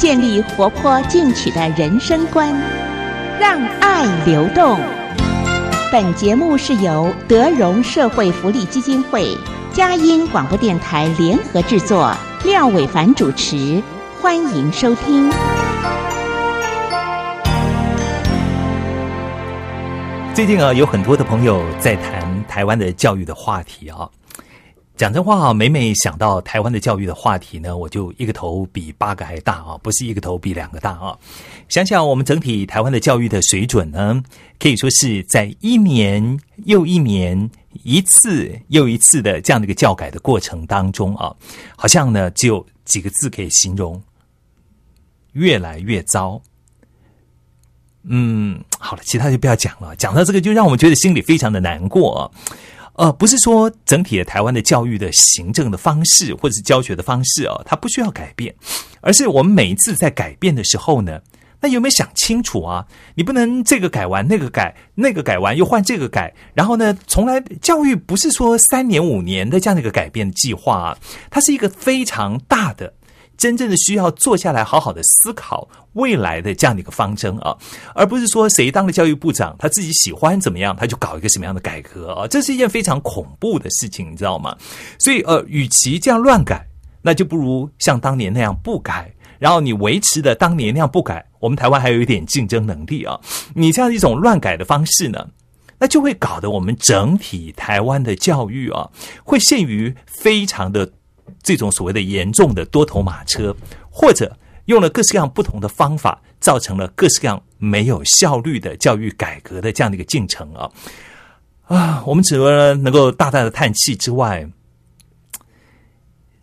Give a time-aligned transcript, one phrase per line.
[0.00, 2.50] 建立活泼进取的人生观，
[3.38, 4.80] 让爱流动。
[5.92, 9.36] 本节目是由德荣社会福利基金会、
[9.74, 13.82] 佳音广播电台联合制作，廖伟凡主持，
[14.22, 15.30] 欢迎收听。
[20.32, 24.08] 最近啊，有很多的朋友在谈台湾的教育的话题啊。
[25.00, 31.18] 讲真话啊，每每想到台湾的教育的话题呢，我就一个头比八个还大啊，不是一个头比两个大啊。
[31.70, 34.22] 想想我们整体台湾的教育的水准呢，
[34.58, 37.50] 可以说是在一年又一年、
[37.82, 41.34] 一次又一次的这样的一个教改的过程当中啊，
[41.76, 44.02] 好像呢只有几个字可以形容：
[45.32, 46.38] 越来越糟。
[48.02, 49.96] 嗯，好了，其他就不要讲了。
[49.96, 52.30] 讲到这个，就让我们觉得心里非常的难过。
[53.00, 58.54] 呃，不是说整体的台湾的教育的行政的方式或者是教学的方式哦，它不需要改变，
[59.00, 61.18] 而是我们每一次在改变的时候呢，
[61.62, 62.84] 那有没有想清楚啊？
[63.14, 70.98] 你不能这个改完那个改，那个改完又换这个改，然后呢，从来教育不是说三年五年的这样的一个改变计划啊，
[71.30, 72.92] 它是一个非常大的。
[73.40, 77.56] 真正的需要坐下来好好的思考未来的这样的一个方针啊，
[77.94, 84.54] 而不是说谁当了教育部长，他自己喜欢怎么样，他就搞一个什么样的改革啊，这是一件非常恐怖的事情，你知道吗？
[84.98, 86.62] 所以呃，与其这样乱改，
[87.00, 93.18] 那就不如像当年那样不改，然后你维持的当年那样不改，我们台湾还有一点竞争能力啊。
[93.54, 95.26] 你这样一种乱改的方式呢，
[95.78, 98.86] 那就会搞得我们整体台湾的教育啊，
[99.24, 100.92] 会陷于非常的。
[101.42, 103.54] 这种所谓的严重的多头马车，
[103.90, 104.36] 或者
[104.66, 110.70] 用了各式各样不同的方法，造成了各式各样没有效率的教育改革的这样的一个进程啊
[111.64, 112.04] 啊！
[112.06, 114.48] 我们除了能够大大的叹气之外，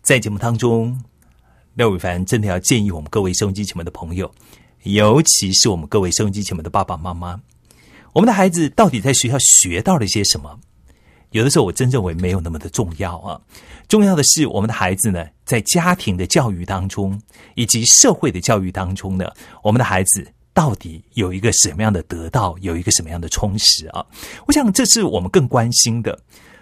[0.02, 1.02] 在节目当中，
[1.74, 4.32] 廖伟凡真的要建议我们各位收音机前面的朋友，
[4.84, 7.40] 尤其是我们各位收音机前面的爸爸妈妈，
[8.14, 10.58] 我们的孩子到底在学校学到了些什么？
[11.30, 13.40] 有的时候，我真认为没有那么的重要啊。
[13.88, 17.20] 重要的是，我们的孩子呢，在家庭的教育当中，
[17.54, 19.30] 以及社会的教育当中呢，
[19.62, 24.04] 我们的孩子到底有一个什么样的得到，有一个什么样的充实啊？
[24.46, 26.18] 我想，这是我们更关心的。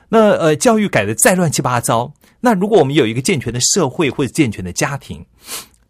[0.08, 5.24] 那呃，教育改的再乱七八糟，那如果我们有一个健全的社会或者健全的家庭，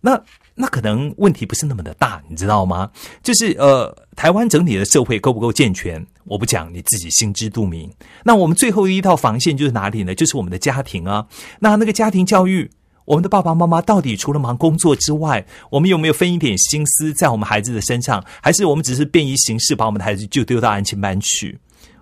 [0.00, 0.22] 那。
[0.58, 2.90] 那可能问题不是那么的大，你知道吗？
[3.22, 6.04] 就是呃，台湾整体的社会够不够健全？
[6.24, 7.92] 我不讲，你自己心知肚明。
[8.24, 10.14] 那我们最后一道防线就是哪里呢？
[10.14, 11.26] 就是我们的家庭啊。
[11.60, 12.70] 那那个家庭教育，
[13.04, 18.24] 我们的爸爸妈妈到底除了忙工作之外，我们有没有分一点心思在我们孩子的身上？
[18.40, 21.58] 还是我们只是便于形式，把我们的孩子就丢到安亲班去？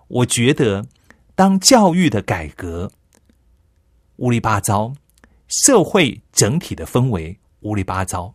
[0.06, 0.86] 我觉得，
[1.34, 2.90] 当教育的改革
[4.18, 4.94] 乌里八糟，
[5.48, 8.32] 社会整体的氛围乌里八糟。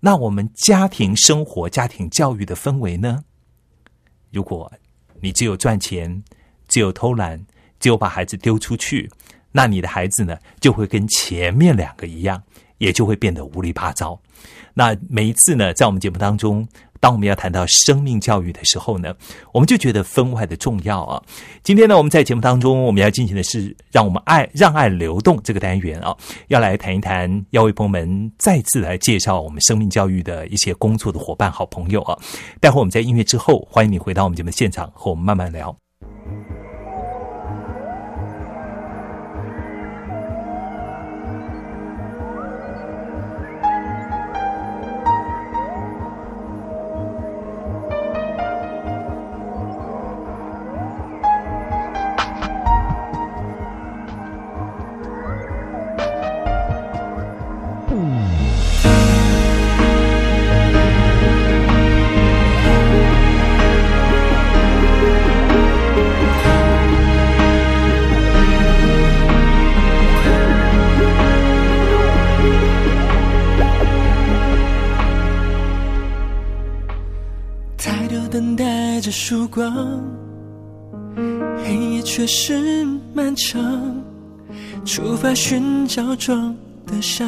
[0.00, 3.22] 那我们家庭生活、家庭教育的氛围呢？
[4.32, 4.72] 如果
[5.20, 6.22] 你只有赚钱，
[6.68, 7.44] 只有偷懒，
[7.78, 9.10] 只有把孩子丢出去，
[9.52, 12.42] 那你的孩子呢，就会跟前面两个一样，
[12.80, 14.20] 也就会变得无里八糟。
[14.74, 16.66] 那每一次呢，在我们节目当中。
[17.02, 19.14] 当我们要谈到生命教育的时候呢，
[19.54, 21.22] 我们就觉得分外的重要啊。
[21.62, 26.14] 今天呢，我们在节目当中，我们要进行的是“让我们爱让爱流动”这个单元啊，
[26.48, 32.14] 要来谈一谈，要为朋友们再次来介绍我们生命教育的一些工作的伙伴、好朋友啊。
[32.60, 35.74] 待会儿我们在音乐之后，欢迎你回到我们节目现场，和我们慢慢聊。
[82.20, 82.84] 这是
[83.14, 83.98] 漫长
[84.84, 86.54] 出发，寻找装
[86.86, 87.24] 得下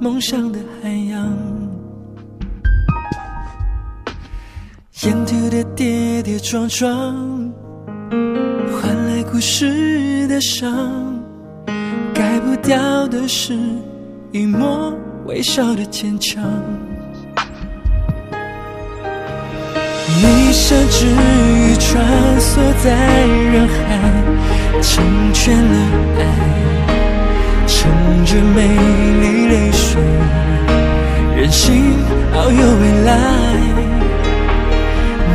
[0.00, 1.32] 梦想的海洋，
[5.04, 7.14] 沿途的跌跌撞撞，
[8.10, 11.22] 换来故事的伤，
[12.12, 13.56] 改不掉的是
[14.32, 14.92] 一抹
[15.26, 16.42] 微笑的坚强。
[20.48, 22.02] 你像只鱼穿
[22.40, 22.90] 梭在
[23.52, 23.76] 人海，
[24.80, 25.04] 成
[25.34, 25.76] 全了
[26.16, 26.20] 爱，
[27.66, 27.76] 乘
[28.24, 28.66] 着美
[29.20, 30.00] 丽泪水，
[31.36, 31.92] 任性
[32.32, 33.10] 遨游未来。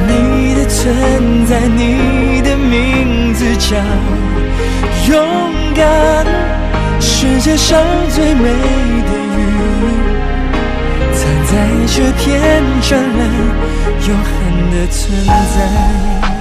[0.08, 3.78] 你的存在，你的名字叫
[5.14, 5.24] 勇
[5.76, 6.26] 敢。
[7.00, 7.80] 世界上
[8.10, 9.12] 最美的，
[11.54, 13.30] 在这片湛蓝
[14.08, 16.33] 永恒的存在。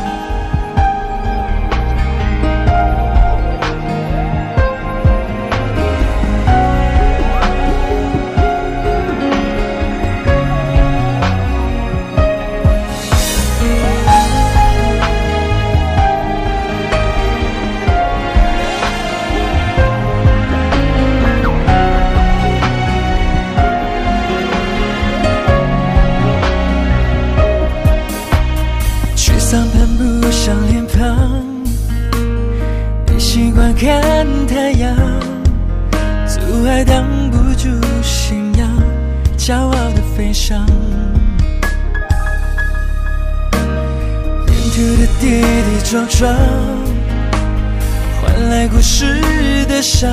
[45.33, 46.31] 跌跌撞撞，
[48.21, 50.11] 换来故事的伤，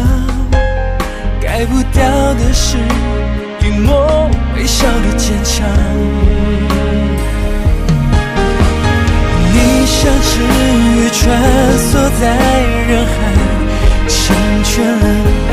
[1.42, 2.02] 改不掉
[2.36, 2.78] 的是
[3.62, 5.68] 一抹微笑的坚强。
[9.52, 11.20] 你像只鱼穿
[11.78, 12.24] 梭在
[12.88, 13.12] 人海，
[14.08, 14.18] 成
[14.64, 15.06] 全了
[15.50, 15.52] 爱，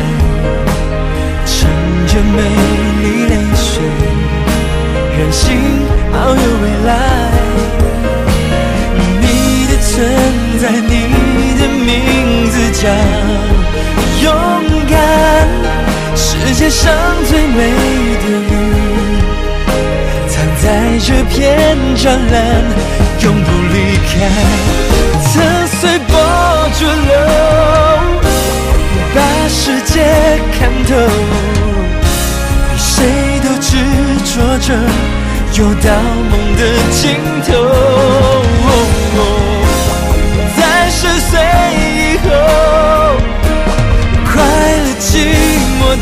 [1.45, 1.59] 乘
[2.07, 2.39] 着美
[3.03, 3.83] 丽泪水，
[5.19, 5.43] 任性
[6.13, 6.91] 遨游未来。
[9.97, 10.05] 存
[10.61, 10.93] 在，你
[11.59, 12.87] 的名字叫
[14.21, 14.29] 勇
[14.91, 14.95] 敢。
[16.15, 16.93] 世界上
[17.27, 17.59] 最美
[18.21, 18.53] 的云，
[20.29, 20.67] 藏在
[21.01, 21.35] 这片
[21.97, 22.37] 湛蓝，
[23.23, 24.13] 永不离开。
[25.33, 25.33] 曾
[25.81, 26.13] 随波
[26.79, 27.11] 逐流，
[29.15, 29.95] 把世界
[30.59, 30.93] 看透，
[32.71, 32.93] 比谁
[33.43, 33.71] 都执
[34.27, 34.75] 着着，
[35.55, 35.89] 游到
[36.29, 36.61] 梦的
[36.91, 37.03] 尽
[37.49, 37.51] 头。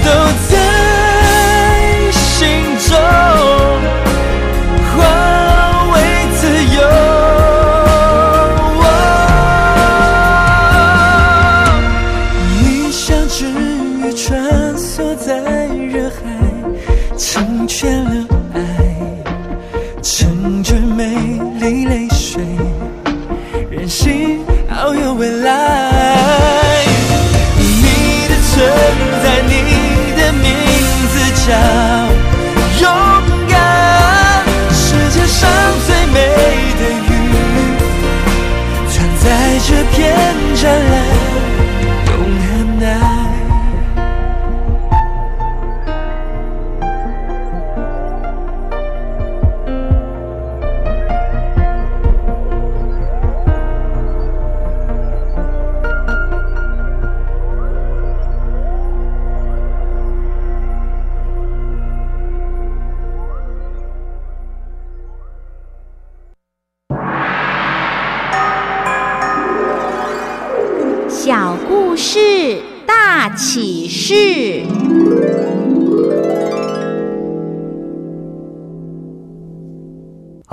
[0.02, 0.10] 都
[0.48, 1.03] 在
[31.44, 31.83] 字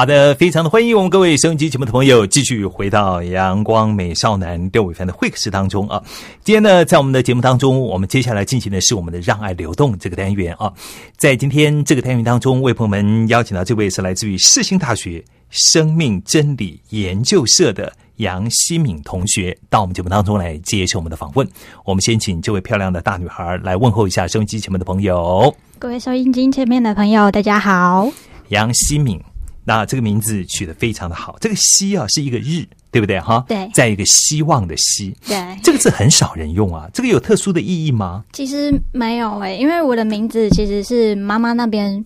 [0.02, 6.02] 好的，非常的欢迎我们各位收音机节目的朋友继续回到阳光美少男廖伟凡的会客室当中啊。
[6.44, 10.74] 今天呢，在我们的节目当中，我们接下来进行的是我们的“让爱流动”这个单元啊。
[11.18, 17.94] 在今天这个单元当中，为朋友们邀请到这位是来自于世新大学生命真理研究社的。
[18.16, 21.48] 杨希敏同学到我们节目当中来接受我们的访问。
[21.86, 25.56] 我们先请这位漂亮的大女孩来问候一下收音机前面的朋友。
[25.78, 28.10] 各位收音机前面的朋友，大家好。
[28.48, 29.22] 杨希敏，
[29.64, 31.38] 那这个名字取得非常的好。
[31.40, 33.20] 这个“希”啊，是一个日，对不对？
[33.20, 35.16] 哈，对，在一个希望的“希”。
[35.28, 36.90] 对，这个字很少人用啊。
[36.94, 38.24] 这个有特殊的意义吗？
[38.34, 42.04] 其实没有诶，因为我的名字其实是妈妈那边。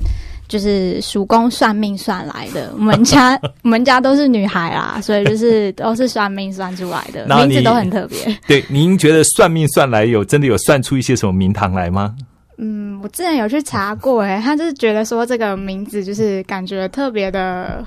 [0.48, 8.20] 就是属公算命算来的，我们家 我们家都是女孩啦，所以就是都是算命算出来的，名字都很特别。
[8.48, 12.16] 对，您觉得算命算来有真的有算出一些什么名堂来吗？
[12.58, 17.86] 嗯，我之前有去查过，哎，他就是觉得说这个名字就是感觉特别的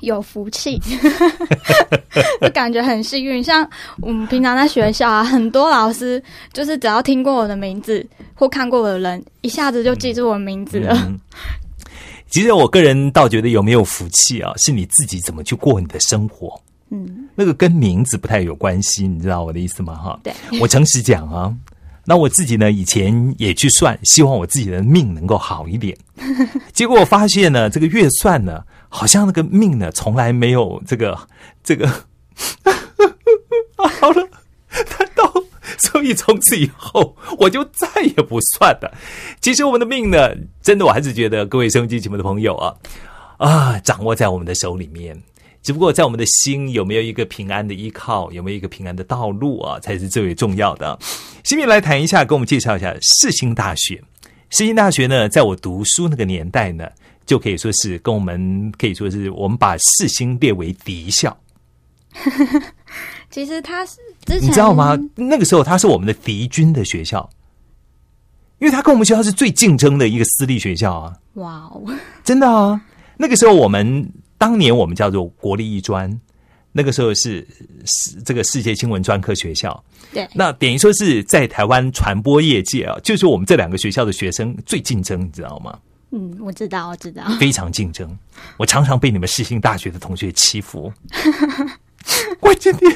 [0.00, 0.80] 有福气，
[2.40, 3.42] 就感觉很幸运。
[3.42, 3.68] 像
[4.00, 6.22] 我们平常在学校啊，很多老师
[6.52, 10.96] 就是只要听过我的名字或看过我的人，一下子就记住我名字了。
[11.06, 11.18] 嗯
[12.30, 16.58] 其实我个人倒觉得有没有福气啊，是你自己怎么去过你的生活，
[16.88, 19.94] 嗯，那个跟名字不太有关系，你知道我的意思吗？
[19.94, 21.54] 哈，对，我诚实讲啊，
[22.04, 25.96] 那我自己呢，以前也去算，希望我自己的命能够好一点。
[26.72, 31.18] 结果我发现呢，这个越算呢，好像那个命呢，从来没有这个
[31.62, 31.88] 这个。
[34.00, 34.28] 好了，
[34.98, 35.32] 难道
[35.78, 38.92] 所以从此以后我就再也不算了？
[39.40, 42.74] 其实我们的命呢，真的我还是觉得各位收音机节目的朋友啊
[43.38, 45.20] 啊，掌握在我们的手里面。
[45.62, 50.98] 只不过在我们的心有没有一个平安的依靠，有没有一个平安的道路啊，才是最为重要的。
[51.44, 54.02] 新民来谈一下，跟我们介绍一下世新大学。
[54.50, 56.88] 世新大学呢，在我读书那个年代呢，
[57.24, 61.34] 就可以说是跟我们可以说是我们把世新列为敌校，
[63.30, 64.98] 其实他是之前你知道吗？
[65.14, 67.30] 那个时候他是我们的敌军的学校，
[68.58, 71.16] 因为他跟我们学校是最竞争的一个私立学校啊。
[71.34, 71.82] 哇哦，
[72.22, 72.78] 真的啊，
[73.16, 74.06] 那个时候我们
[74.42, 76.20] 当年我们叫做国立艺专，
[76.72, 77.46] 那个时候是
[77.86, 79.80] 是这个世界新闻专科学校，
[80.12, 85.78] 对，那等于说是在台湾传播业界啊，就是我们这两个学校的学生最竞争，你知道吗？
[86.10, 88.18] 嗯，我知道，我知道，非常竞争，
[88.56, 90.92] 我常常被你们世新大学的同学欺负，
[92.40, 92.92] 我今天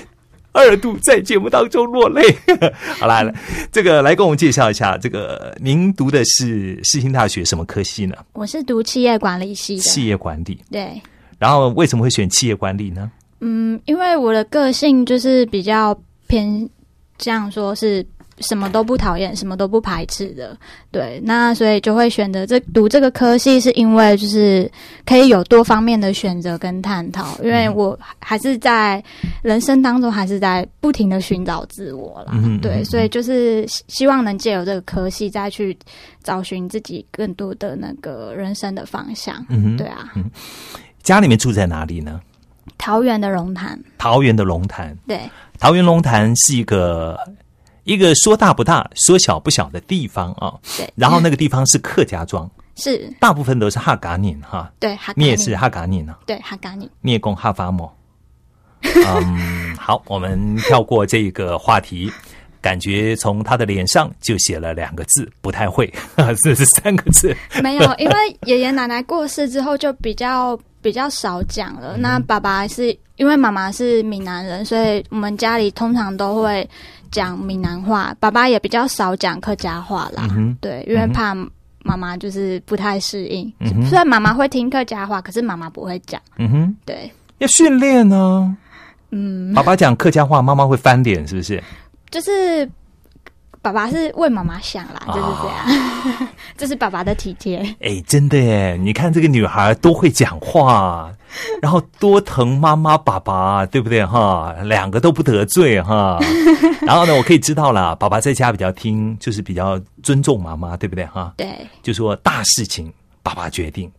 [0.50, 2.22] 二度在节目当中落泪。
[2.98, 3.32] 好啦，来
[3.70, 8.16] 这个来跟我们介绍一下，这个您读的是世新大学什么科系呢？
[8.32, 10.60] 我是读企业管理系的，企业管理。
[10.72, 11.00] 对，
[11.38, 13.10] 然后为什么会选企业管理呢？
[13.40, 16.68] 嗯，因为我的个性就是比较偏
[17.18, 18.04] 这样说是
[18.40, 20.56] 什么都不讨厌，什么都不排斥的，
[20.90, 24.70] 对，那所以就会选择这读这个科系，是因为就是
[25.06, 29.02] 可以有多方面的选择跟探讨，因为我还是在
[29.42, 35.76] 人生当中还是在不停的寻找自我啦，对，所以就是希希望能借由这个科系再去
[36.22, 40.12] 找寻自己更多的那个人生的方向，嗯对啊，
[41.06, 42.20] 家里面住在哪里呢？
[42.76, 44.92] 桃园的龙潭，桃园的龙潭。
[45.06, 45.20] 对，
[45.56, 47.16] 桃园龙潭是一个
[47.84, 50.52] 一个说大不大、说小不小的地方啊。
[50.76, 54.68] 对然后那个地方是客家庄，是大部分都是哈嘎宁哈。
[54.80, 57.96] 对，哈嘎尼你也是哈嘎宁啊，对哈嘎宁，你也供哈法莫。
[58.82, 62.10] 嗯， 好，我们跳过这个话题。
[62.60, 65.86] 感觉从他的脸上就写了两个字，不太会，
[66.42, 67.32] 这是三个字。
[67.62, 71.96] 没有，因为爷爷奶奶过世之后就比较比较少讲了。
[71.96, 76.68] 嗯那爸爸是因为妈妈是闽南人，所以我们家里通常都会
[77.10, 80.28] 讲闽南话，爸爸也比较少讲客家话啦。
[80.30, 81.34] 嗯对，因为怕
[81.82, 83.52] 妈妈就是不太适应。
[83.58, 86.22] 嗯虽然妈妈会听客家话，可是妈妈不会讲。
[86.38, 88.56] 嗯哼，对，要训练呢。
[89.10, 91.60] 嗯，爸爸讲客家话，妈妈会翻脸，是不是？
[92.10, 92.68] 就是
[93.66, 96.28] 爸爸是为妈妈想啦，就是这样。
[96.56, 97.58] 这是爸爸的体贴。
[97.80, 98.76] 哎，真的耶！
[98.76, 101.12] 你看这个女孩多会讲话，
[101.60, 104.54] 然后多疼妈妈、爸爸，对不对哈？
[104.62, 106.16] 两个都不得罪哈。
[106.86, 111.34] 然后呢，我可以知道了，爸爸在家比较听，就是比较尊重妈妈，对不对哈？
[111.36, 113.90] 对，就说大事情爸爸决定，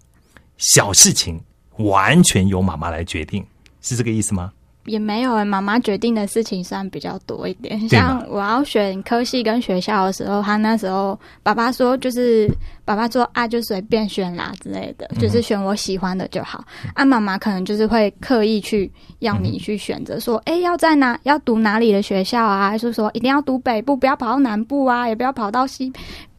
[0.57, 1.37] 小事情
[1.79, 3.45] 完全由妈妈来决定，
[3.81, 4.49] 是这个意思吗？
[4.87, 7.87] 也没有诶，妈妈决定的事情算比较多一点。
[7.87, 12.49] 像我要选科系跟学校的时候，他那时候爸爸说，就是
[12.83, 16.63] 爸爸说啊，就随便选啦之类的，嗯就是选我喜欢的就好。
[16.95, 25.91] 啊，妈妈可能就是会刻意去要你去选择，说，哎、要在哪要读哪里的学校啊，还是说一定要读北部，不要跑到南部啊，也不要跑到西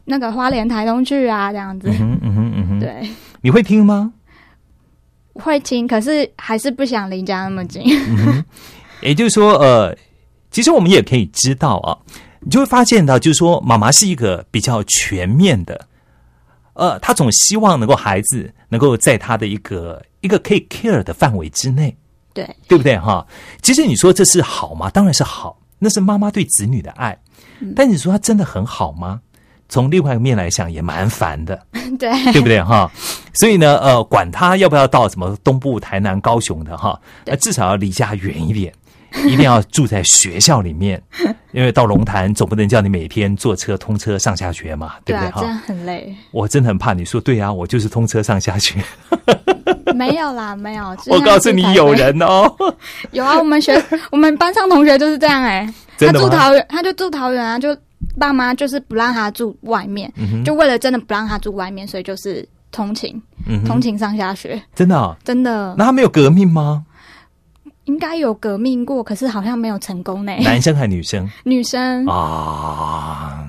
[0.05, 1.87] 那个花莲、台东去啊，这样子。
[1.89, 3.07] 嗯哼嗯哼嗯哼，对，
[3.41, 4.11] 你会听吗？
[5.45, 7.83] 会听，可是还是不想离家那么近。
[9.01, 9.95] 也就是说，呃，
[10.51, 11.97] 其实我们也可以知道啊，
[12.41, 15.87] 你就会发现到，就是说，妈妈是一个比较全面的，
[16.73, 21.95] 呃，她总希望能够孩子能够在她的一个一个可以 care 的范围之内，
[22.33, 23.25] 对，对不对哈？
[23.61, 24.89] 其实你说这是好吗？
[24.89, 27.17] 当然是好，那是妈妈对子女的爱。
[27.75, 29.21] 但你说它真的很好吗？
[29.69, 31.57] 从另外一个面来想，也蛮烦的。
[31.97, 32.91] 对，对不对哈？
[33.33, 38.73] 所以呢，呃，管他要不要到什么东部、台南、高雄的哈，对呃，至少要离家远一点，
[39.25, 41.01] 一定要住在学校里面，
[41.51, 45.43] 因为到龙潭总不能叫你每天坐车通车上下学嘛，对不对哈？
[45.43, 46.13] 样很累。
[46.31, 48.83] 我真的很怕你说对啊，我就是通车上下学。
[49.95, 50.95] 没有啦，没有。
[51.07, 52.51] 我告诉你，有人哦，
[53.11, 57.75] 有啊，我们学我们班上同学就是这样哎、他住桃园，他就住桃园啊，就
[58.19, 63.19] 爸妈就是不让他住外面，嗯就为了真的不让他住外面，所以就是通勤，
[63.65, 66.85] 通勤上下学，真的啊、真的那他没有革命吗？
[67.85, 70.31] 应该有革命过，可是好像没有成功呢。
[70.43, 73.47] 男生还是女生 女生啊？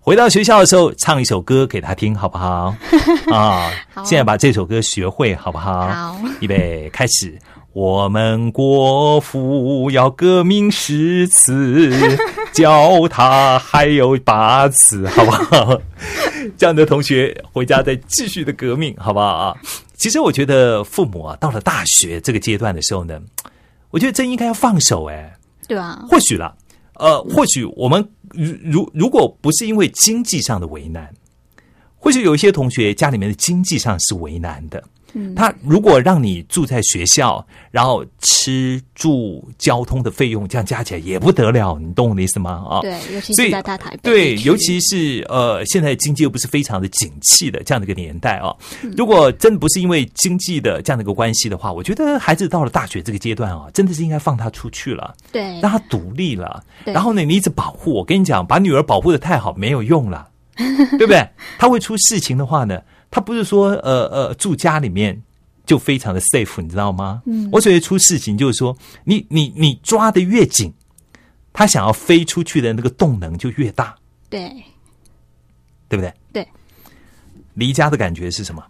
[0.00, 2.74] 回到学校的时候，唱一首歌给他听，好不好？
[3.32, 5.86] 啊，好现在把这首歌学会，好不好？
[5.86, 7.38] 好，预备，开始。
[7.72, 11.90] 我们国父要革命十次，
[12.52, 15.80] 教他还有八次，好不好？
[16.58, 19.56] 这样的同学回家再继续的革命，好不好啊？
[19.94, 23.18] 其实我觉得父母啊，到了大学这个阶段的时候呢，
[23.90, 25.32] 我觉得真应该要放手哎、
[25.66, 26.54] 对啊，或许啦，
[26.96, 31.10] 呃，或许我们如如如果不是因为经济上的为难，
[31.96, 34.82] 或许有一些同学家里面的经济上是为难的。
[35.14, 42.64] 嗯，他如果让你住在学校，然后吃住交通的费用，这样加起来也不得了，你懂我的意思吗？
[42.68, 48.54] 啊，对，尤其在大台北对，尤其是呃，现在经济又不是非常的景气的这样的一个年代啊。
[48.82, 55.14] 嗯如果真的不是因为经济的这样的一个关系的话，我觉得孩子到了大学这个阶段啊，真的是应该放他出去了。
[55.30, 56.62] 对让他独立了。
[56.84, 61.26] 然后呢，你一直保护，我跟你讲，把女儿保护的太好没有用了， 对不对？
[61.58, 62.80] 他会出事情的话呢，
[63.12, 65.22] 他不是说呃呃住家里面
[65.64, 67.22] 就非常的 safe，你知道吗？
[67.26, 70.72] 嗯我所谓出事情就是说，你你你抓的越紧，
[71.52, 73.94] 他想要飞出去的那个动能就越大，
[74.30, 74.50] 对
[75.88, 76.12] 对不对？
[76.32, 76.48] 对，
[77.54, 78.64] 离家的感觉是什么？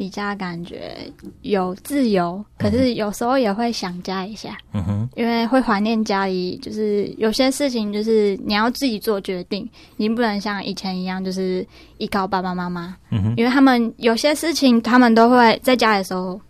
[0.00, 0.96] 离家感觉
[1.42, 6.58] 有自由，可是有时候也会想家一下，嗯哼，因为会怀念家里。
[6.62, 11.66] 就是有些事情，就是你要自己做决定，你不能像以前一样，就是
[11.98, 12.96] 依靠爸爸妈妈。
[13.10, 16.40] 嗯哼，因为他们有些事情，他们都会在家里的时候，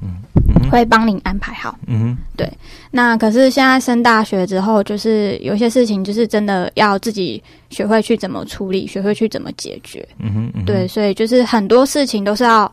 [0.00, 0.22] 嗯
[0.70, 1.76] 会帮你安排好。
[1.88, 2.48] 嗯哼，对
[2.92, 10.06] 那可是现在升大学之后，就是有些事情，就是真的要自己学会去怎么处理，学会去怎么解决。
[10.18, 12.72] 嗯哼，嗯哼，对，所以就是很多事情都是要，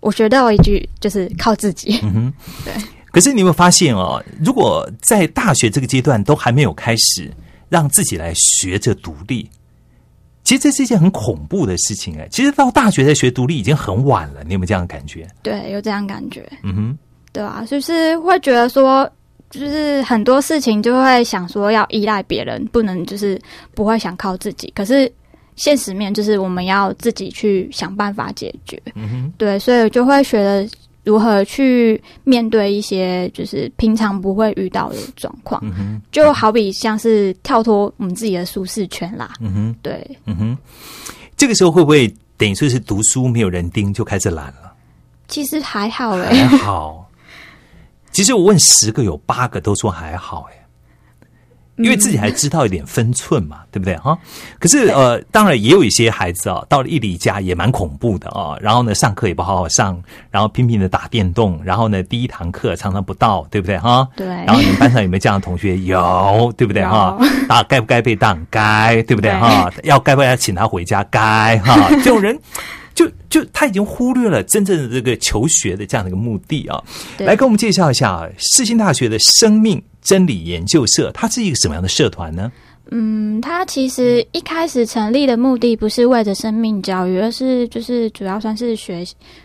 [0.00, 2.00] 我学到一句就是靠自己。
[2.02, 2.74] 嗯哼， 对。
[3.12, 4.22] 可是你有没有发现哦？
[4.44, 7.30] 如果在大学这个阶段都还没有开始
[7.68, 9.50] 让自己来学着独立，
[10.44, 12.28] 其实这是一件很恐怖的事情哎。
[12.30, 15.26] 其实到大学才学独立已经很晚了，你有没有这样的感觉？
[15.42, 16.98] 对，有这样感觉，嗯哼，
[17.32, 19.10] 对啊，就是会觉得说，
[19.50, 23.40] 就是很多事情就会想说要依赖别人，不能就是
[23.74, 24.72] 不会想靠自己。
[24.72, 25.12] 可是
[25.60, 28.80] 现实面就是我们要自己去想办法解决。
[28.94, 30.66] 嗯哼，对，所以就会学的
[31.04, 39.34] 如何去面对一些就是平常不会遇到的状况，嗯哼，就好比像是跳脱我们自己的舒适圈啦。
[39.40, 40.58] 嗯哼，对，嗯哼，
[41.36, 44.72] 这个时候会不会等于说是读书没有人盯就开始懒了？
[45.28, 47.06] 其实还好诶、还好，
[48.12, 50.59] 其实我问十个有八个都说还好哎。
[51.82, 54.18] 因为自己还知道一点分寸嘛， 对不对哈？
[54.58, 58.56] 可是呃，当然也有一些孩子啊，到了一离家也蛮恐怖的啊。
[58.60, 64.06] 然后呢，上课也不好好上，然后拼命的打电动，然后呢，第一堂课常常不到，对不对哈？
[64.16, 65.78] 对然后你们班上有没有这样的同学？
[65.78, 67.18] 有，对不对哈？
[67.48, 68.38] 打该不该被当？
[68.50, 69.72] 该，对不对对哈？
[69.84, 71.04] 要该不该请他回家？
[71.04, 71.88] 该哈？
[72.02, 72.38] 这种人。
[72.92, 76.82] 就就他已经忽略了真正的这个求学的这样的一个目的啊！
[77.18, 82.50] 来跟我们介绍一下啊世新大学的生命真理研究社，它是一个什么样的社团呢？
[82.92, 89.04] 嗯，它其实一开始成立的目的不是为着生命教育，而是就是主要算是学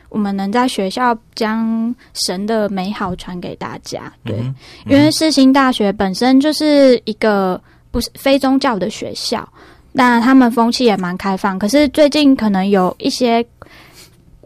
[0.09, 1.93] 我们能在学校将
[2.25, 4.11] 神的美好传给大家。
[4.23, 4.55] 对，嗯
[4.87, 9.47] 因为世新大学本身就是一个不是非宗教的学校，
[9.91, 11.59] 那他们风气也蛮开放。
[11.59, 13.45] 可是最近可能有一些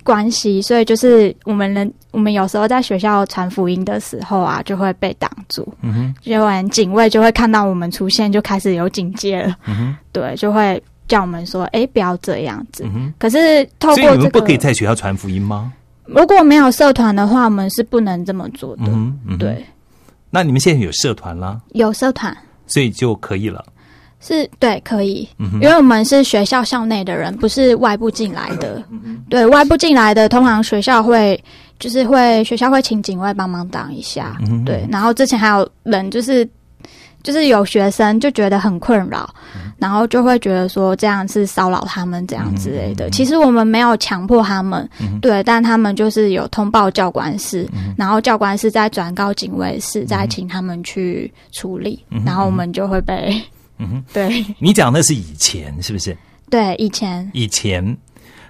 [0.09, 5.71] 关系，所以就是我们人我们有时候在学校传福音的时候啊，就会被挡住。
[5.81, 9.55] 嗯哼，就完警卫就会看到我们出现，就开始有警戒了。
[9.67, 12.83] 嗯哼，对，就会叫我们说：“哎，不要这样子。
[12.85, 13.13] 嗯哼。
[13.19, 15.71] 可是透过这个，你们不可以在学校传福音吗？
[16.05, 18.85] 如果没有社团的话，我们是不能这么做的。
[18.85, 19.37] 嗯哼，嗯哼。
[19.37, 19.63] 对，
[20.31, 23.63] 那你们现在有社团啦，有社团所以就可以了。
[24.19, 28.81] 是对可以，嗯因为我们是学校校内的人，不是外部进来的。
[28.91, 31.41] 嗯对外部进来的，通常学校会
[31.79, 34.37] 就是会学校会请警卫帮忙挡一下。
[34.41, 36.47] 嗯对，然后之前还有人就是
[37.21, 39.71] 就是有学生就觉得很困扰，嗯。
[39.79, 43.07] 然后就会觉得说这样是骚扰他们这样之类的。
[43.07, 53.41] 嗯其实我们没有强迫他们，嗯对，但他们就是有通报教官室，嗯然后教官室再转告警卫室，再请他们去处理，嗯然后我们就会被
[53.79, 56.15] 嗯哼，对你讲的是以前是不是？
[56.49, 57.97] 对以前以前，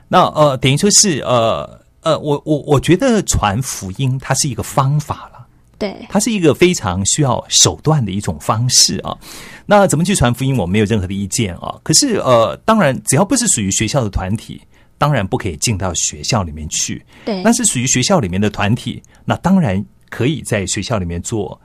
[0.07, 5.47] 那呃，等于说是呃呃，我我我觉得传福音它是一个方法了。
[5.77, 9.15] 对它是一个非常需要手段的一种方式啊。
[9.65, 11.73] 那怎么去传福音，我没有任何的意见啊。
[11.83, 14.61] 可是呃，当然，只要不是属于学校的团体，
[14.97, 21.59] 当然不可以进到学校里面去，对那是属于学校里面的团体，那当然可以在学校里面做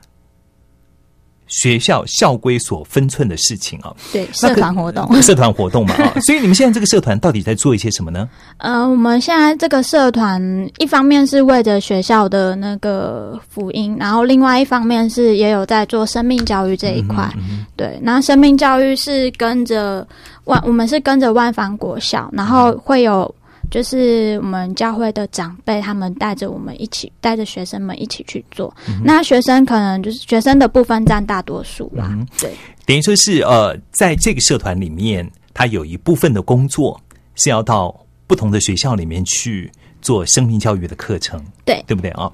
[1.47, 3.95] 学校校规所分寸的事情啊。
[4.13, 5.07] 对，社团活动。
[5.23, 8.29] 社团活动嘛啊，所以你们现在这个社团到底在做一些什么呢？
[8.59, 10.41] 呃，我们现在这个社团，
[10.79, 17.31] 一方面是为着学校的那个福音，然后另外一方面是也有在做生命教育这一块。
[17.37, 20.07] 嗯对，那生命教育是跟着
[20.45, 23.33] 万，我们是跟着万方国校，然后会有
[23.71, 28.75] 就是我们教会的长辈他们带着我们一起，带着学生们一起去做。
[29.03, 32.09] 那学生可能就是学生的部分占大多数啦。
[32.11, 32.53] 嗯对，
[32.87, 37.01] 等于说是呃，在这个社团里面，他有一部分的工作
[37.35, 37.95] 是要到
[38.27, 39.71] 不同的学校里面去
[40.05, 41.83] 做生命教育的课程，对。
[41.87, 42.31] 对不对啊？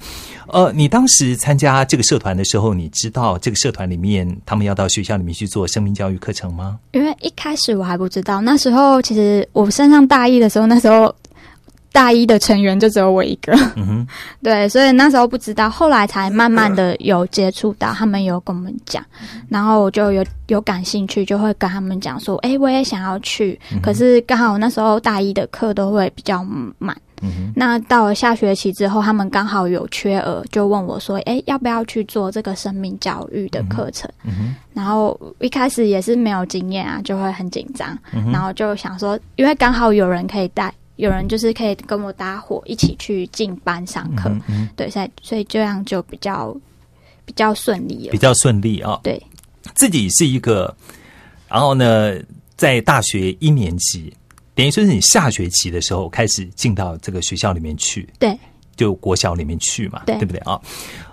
[0.48, 6.78] 呃，你当时参加这个社团的时候，你知道这个社团里面他们要到学校里面去做生命教育课程吗？
[6.92, 11.12] 因为一开始我还不知道，那时候其实我升上大一的时候，那时候
[11.92, 13.52] 大一的成员就只有我一个，
[14.42, 19.04] 对，所以那时候不知道，后来才慢慢的有接触到，他们有跟我们讲，
[19.48, 26.44] 然后我就有有感兴趣，就会跟他们讲说，哎，我也想要去，可是刚好那时候大一的课都会比较
[26.78, 26.96] 满。
[27.20, 34.11] 嗯哼，那到了下学期之后，他们刚好有缺额，就问我说：“哎，要不要去做这个生命教育的课程？”
[34.72, 46.56] 然后一开始也是没有经验啊，就会很紧张，嗯然后就想说，因为刚好有人可以带，有人就是可以跟我搭伙一起去进班上课，嗯哼，对，所以所以这样就比较
[47.24, 48.18] 比较顺利了比。
[48.18, 48.98] 较顺利啊。
[49.02, 49.22] 对，
[49.74, 50.74] 自己是一个，
[51.48, 52.14] 然后呢，
[52.56, 54.12] 在大学一年级，
[54.61, 58.38] 等于说是你下学期的时候开始进到这个学校里面去，对，
[58.77, 60.61] 就国小里面去嘛，对不对啊？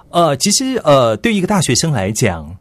[0.09, 2.53] 呃，其实呃，对于一个大学生来讲，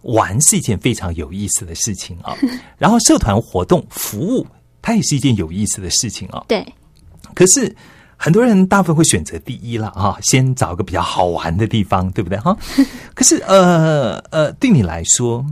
[0.00, 2.34] 玩是一件非常有意思的事情啊。
[2.78, 4.46] 然后社团活动服务，
[4.80, 6.42] 它也是一件有意思的事情啊。
[6.48, 6.66] 对，
[7.34, 7.76] 可是
[8.16, 12.56] 很多人大部分会选择第一了啊，先找个比较好玩的地方，对不对哈？
[13.12, 15.44] 可是呃呃，对你来说，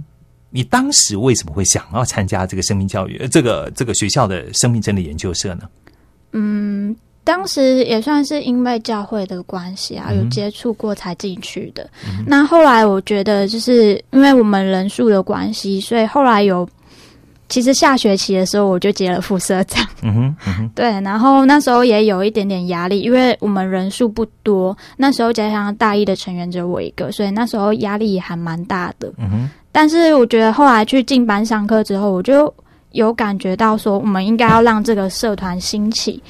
[0.53, 5.63] 你当时为什么会想要参加这个生命教育，呃这个这个学校的生命真理研究社呢？
[6.33, 11.91] 嗯，当时也算是因为教会的关系啊，有接触过才进去的。
[12.27, 16.69] 那后来我觉得，就是因为我们人数的关系，所以后来有。
[17.53, 29.13] 其实下学期的时候，我就接了副社长，嗯哼，嗯哼， 对，然后那时候也有一点点压力，因为我们人数不多，那时候加上大一的成员只有我一个，所以那时候压力也还蛮大的。
[29.19, 32.53] 嗯哼，但是我觉得后来去进班上课之后，我就
[32.93, 36.23] 有感觉到说，我们应该要让这个社团兴起，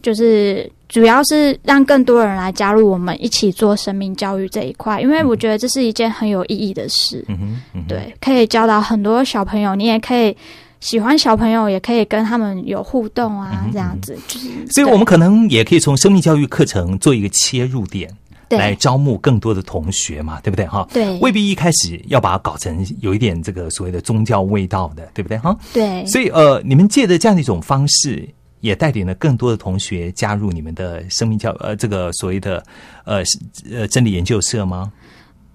[0.00, 7.24] 就是主要是让更多人来加入我们一起做生命教育这一块，因为我觉得这是一件很有意义的事。
[7.28, 10.36] 嗯哼，嗯，对，可以教导很多小朋友，你也可以
[10.80, 14.48] 喜欢小朋友，也可以跟他们有互动啊，这样子就是。
[14.70, 18.16] 所以我们可能也可以从生命教育课程做一个切入点，对
[18.58, 20.66] 来招募更多的同学嘛，对不对？
[20.66, 20.86] 哈？
[20.92, 21.18] 对。
[21.20, 25.38] 未必一开始要把它搞成有一点这个所谓的宗教味道的，对不对？
[25.38, 25.56] 哈？
[25.72, 26.04] 对。
[26.06, 28.28] 所以呃，你们借着这样的一种方式，
[28.60, 32.62] 也带领了更多的同学加入你们的生命教呃这个所谓的
[33.04, 33.22] 呃
[33.70, 34.92] 呃真理研究社吗？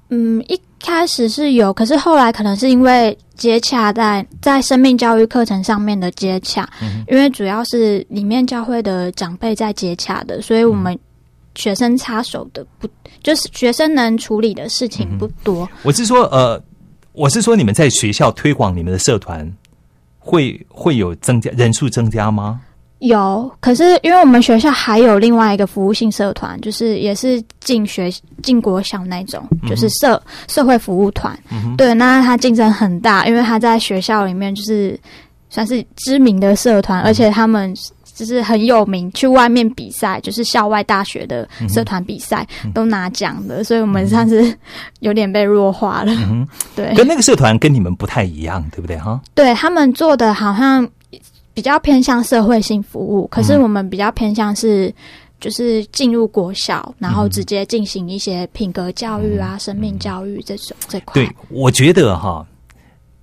[0.09, 6.65] 嗯，一开始是有，可是后来可能是因为接洽在在生命教育课程上面的接洽，
[7.09, 10.97] 因为主要是里面教会的长辈在接洽的，所以我们
[11.57, 12.87] 学生插手的不，
[13.21, 15.67] 就是学生能处理的事情不多。
[15.83, 16.61] 我是说呃，
[17.11, 19.51] 我是说你们在学校推广你们的社团，
[20.19, 22.61] 会会有增加人数增加吗？
[22.99, 31.37] 有，可是因为我们学校还有另外一个服务性社团，就是也是进学进国小那种，就是社社会服务团。
[31.77, 34.99] 对，那它竞争很大，因为它在学校里面就是
[35.49, 37.71] 算是知名的社团，而且他们
[38.17, 44.51] 就是很有名，去外面比赛，就是校外大学的社团比赛、都拿奖的，所以我们算是
[45.01, 46.11] 有点被弱化了。
[46.15, 49.21] 嗯对，跟那个社团跟你们不太一样，对不对哈？
[49.35, 50.89] 对他们做的好像
[51.53, 54.91] 比较偏向社会性服务，可是我们比较偏向是
[55.39, 61.13] 就是进入国小，然后直接进行一些品格教育啊、生命教育这种这块。
[61.13, 62.43] 对，我觉得哈，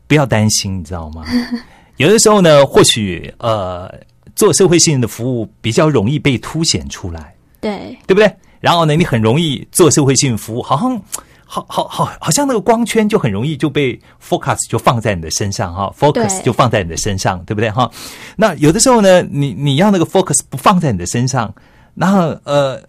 [0.07, 1.25] 不要担心，你知道吗？
[1.99, 3.89] 有的时候呢，或许呃，
[4.35, 8.35] 做社会性的服务比较容易被凸显出来，对对不对？
[8.61, 11.01] 然后呢，你很容易做社会性服务，好像
[11.45, 17.91] 好好好，好像那个光圈就很容易就被 focus 就放在你的身上哈，focus 就放在你的身上，对不对哈？
[18.37, 21.55] 那有的时候呢，你你要那个 focus 不放在你的身上，
[21.95, 22.83] 然后呃，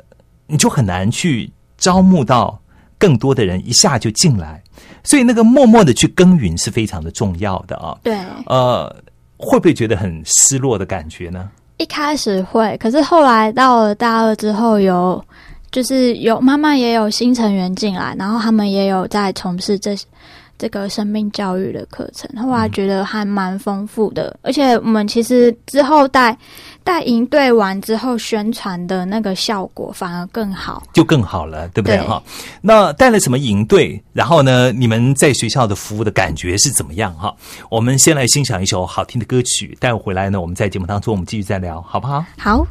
[0.48, 2.60] 你就很难去招募到
[2.98, 4.64] 更多的人一下就进来，
[5.04, 7.98] 所以那个默默的去耕耘是非常的重要的啊。
[8.02, 8.96] 对，呃，
[9.38, 11.50] 会不会觉得很失落的感觉呢？
[11.78, 15.24] 一开始会，可是后来到了大二之后有。
[15.72, 19.94] 就是有慢慢也有新成员进来，然后他们也有在从事这
[20.58, 24.38] 这个生命教育的课程，后来觉得还蛮丰富的。
[24.42, 26.38] 而且我们其实之后带
[26.84, 32.22] 带营队完之后，宣传的那个效果反而更好，就更好了，对不对对哈？
[32.62, 34.02] 那带了什么营队？
[34.14, 37.36] 然后呢，你们在学校的服务的感觉是怎么样哈？
[37.70, 42.24] 我们先来欣赏一首好听的歌曲，待会回来呢，我们在节目当中我们继续再聊，好不好？
[42.38, 42.66] 好。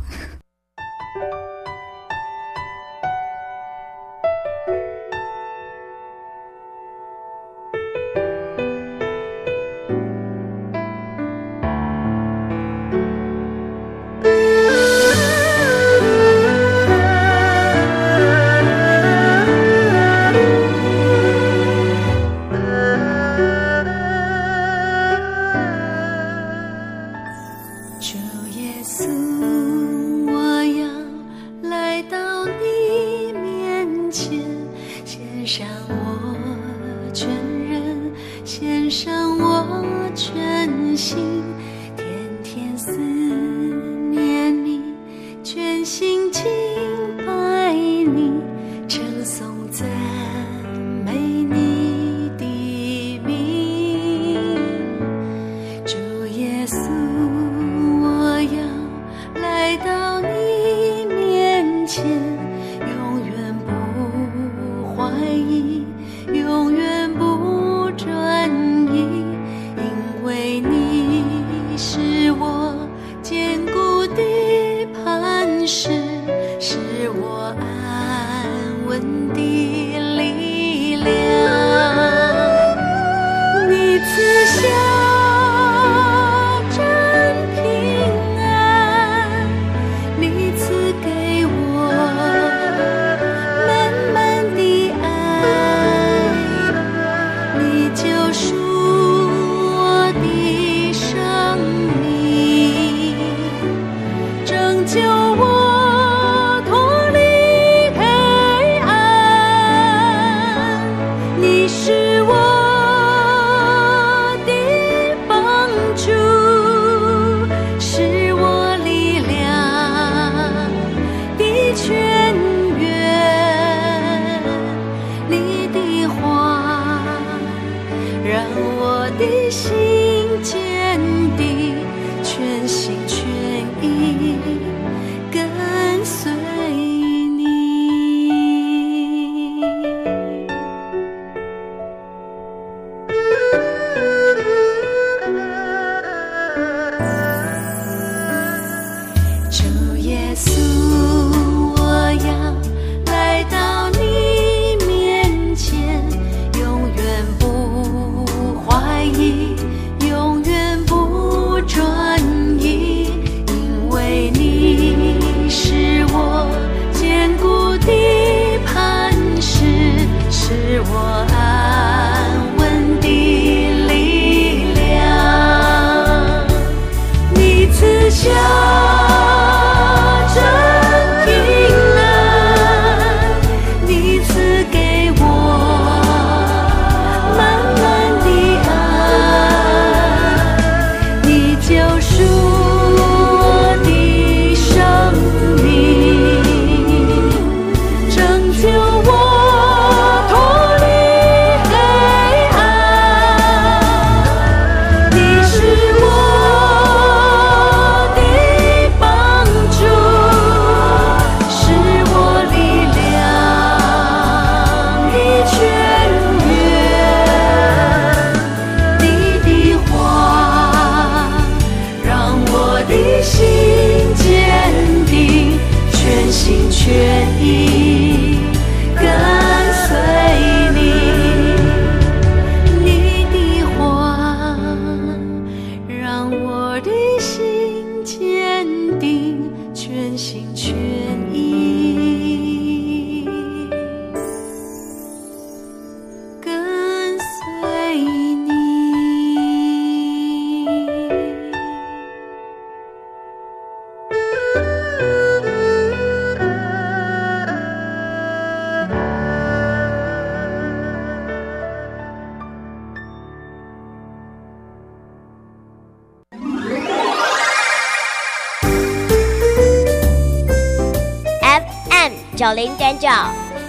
[272.44, 273.08] 九零点九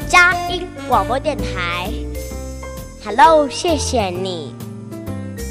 [0.06, 1.90] 佳音广播电台。
[3.06, 4.54] Hello，谢谢你，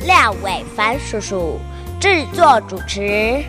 [0.06, 1.58] 廖伟凡叔叔
[1.98, 3.42] 制作主持。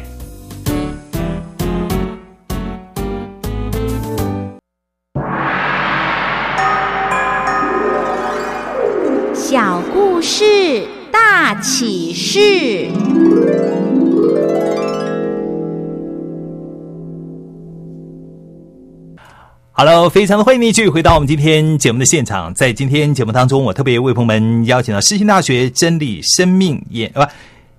[19.77, 22.53] Hello，非常的欢迎你继续回到我们今天节目的现场。
[22.53, 27.31] 在今天节目当中，我特别为朋友们邀请到世新大学真理生命研啊不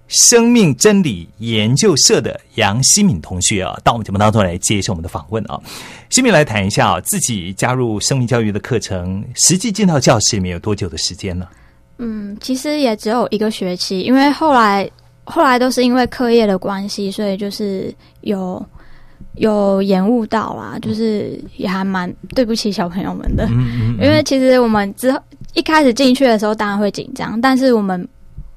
[0.07, 5.59] 生命真理研究社的杨希敏同学啊，到我们节目当中来接受我们的访问啊。
[6.11, 11.49] 希敏来谈一下，自己加入生命教育的课程，实际进到教室里面有多久的时间呢？
[11.97, 14.87] 嗯，其实也只有一个学期，因为后来
[15.25, 18.63] 后来都是因为课业的关系，所以就是有
[19.37, 25.19] 有延误到啦，就是也还蛮对不起小朋友们的，嗯因为其实我们之后
[25.55, 28.07] 一开始进去的时候当然会紧张，但是我们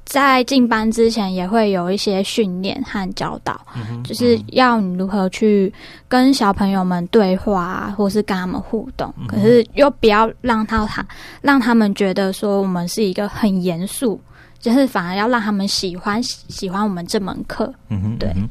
[0.05, 3.59] 在进班之前也会有一些训练和教导，
[4.03, 5.71] 就是要你如何去
[6.07, 11.05] 跟小朋友们对话、啊，或是跟他们互动，可是又不要让他他
[11.41, 14.19] 让他们觉得说我们是一个很严肃，
[14.59, 17.71] 就是反而要让他们喜欢喜欢我们这门课。
[17.89, 18.29] 嗯哼，对。
[18.29, 18.49] 嗯哼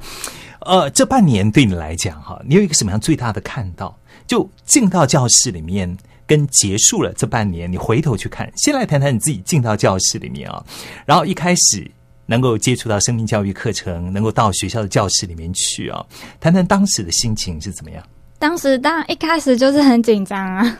[0.60, 3.96] 呃，这半年对你来讲哈，你有一个什么样最大的看到？
[4.26, 10.62] 就进到教室里面，跟结束了这半年，你回头去看，先来谈谈你自己进到教室里面啊，
[11.06, 11.90] 然后一开始
[12.26, 16.04] 能够接触到生命教育课程，能够到学校的教室里面去啊，
[16.40, 18.04] 谈谈当时的心情是怎么样？
[18.38, 20.78] 当时当一开始就是很紧张啊，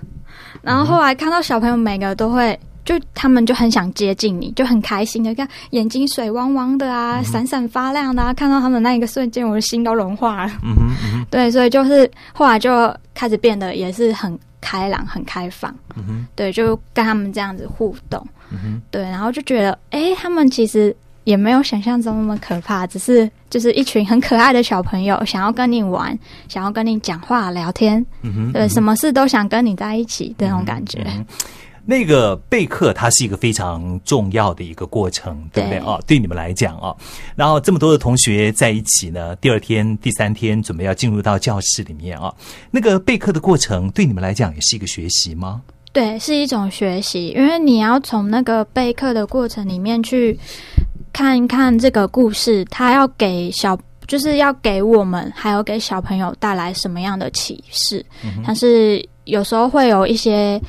[0.61, 2.59] 然后后来看到小朋友每个都会。
[2.89, 10.53] 就他们就很想接近你，就很开心的看眼睛水汪汪的啊，闪闪发亮的啊，看到他们那一个瞬间，我的心都融化了。
[10.65, 15.71] 嗯哼嗯哼 对，所以就是后来就开始变得也是很开朗、很开放。
[15.97, 18.27] 嗯哼对，就跟他们这样子互动。
[18.51, 31.05] 嗯哼对，然后就觉得，哎，他们其实也没有想象中那么可怕，只是就是一群很可爱的小朋友，想要跟你玩，想要跟你讲话、聊天，嗯哼，对，什么事都想跟你在一起的那种感觉。
[31.05, 31.27] 嗯
[31.91, 35.99] 那个备课，它是一个非常重要的一个过程，对不对对啊？
[36.07, 36.95] 对你们来讲啊，
[37.35, 42.31] 然后这么多的同学在一起呢，第二天、第三天准备要进入到教室里面啊，
[42.71, 45.63] 那个备课的过程对你们来讲也是一个学习吗？
[45.91, 50.39] 对，是一种学习，因为你要从那个备课的过程里面去
[51.11, 58.05] 看一看这个故事，他要给小，就是要给我们还有给小朋友带来什么样的启示。
[58.23, 60.61] 嗯但是有时候会有一些，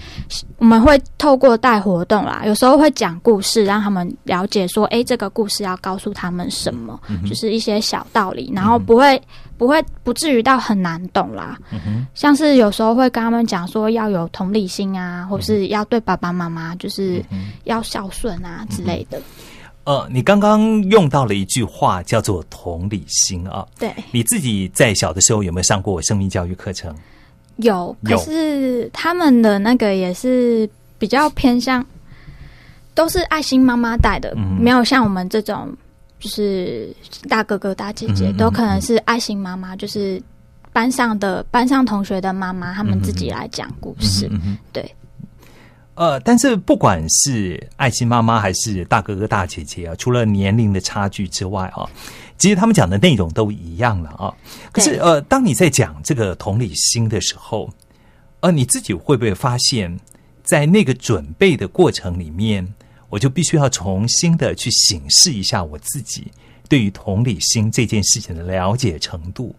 [0.58, 9.22] 我们会透过带活动啦，有时候会讲故事，让他们了解说，诶，这个故事要告诉他们什么，就是一些小道理，然后不会
[9.58, 11.58] 不会不至于到很难懂啦。
[12.14, 17.24] 像是有时候会跟他们讲说要有同理心啊，或是要对爸爸妈妈就是
[17.64, 19.22] 要孝顺啊之类的。
[19.86, 26.94] 呃，你刚刚用到了一句话叫做同理心啊，对，你自己在小的时候有没有上过生命教育课程？
[27.62, 31.86] 有，可是他们的那个也是比较偏向，
[32.94, 34.58] 都是爱心妈妈带的，嗯。
[34.60, 35.70] 没有像我们这种
[36.20, 36.94] 就是
[37.28, 40.22] 大哥哥大姐姐，都可能是爱心妈妈，就是
[40.72, 44.30] 班上的班上同学的妈妈，他们自己来讲故事。
[44.32, 44.58] 嗯。
[44.72, 44.96] 对，
[45.96, 51.90] 呃，但是不管是爱心妈妈还是大哥哥大姐姐啊，除了年龄的差距之外啊，
[52.40, 54.34] 其实他们讲的内容都一样了啊。
[54.72, 57.70] 可是呃，当你在讲这个同理心的时候，
[58.40, 60.00] 呃，你自己会不会发现，
[60.44, 62.68] 在那个准备的过程里面，
[63.10, 66.32] 我就必须要重新的去审视一下我自己
[66.68, 69.56] 对于同理心这件事情的了解程度。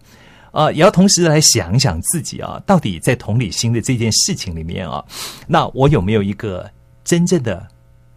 [0.51, 5.01] 啊、也要同时来想一想自己啊，到底在同理心的这件事情里面啊，
[5.47, 6.69] 那我有没有一个
[7.05, 7.65] 真正的